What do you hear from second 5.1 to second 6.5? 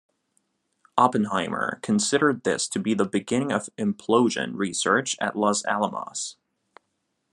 at Los Alamos.